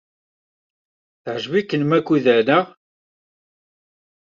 Teɛjeb-iken 1.23 1.81
Makuda, 1.89 2.33
naɣ? 2.47 2.65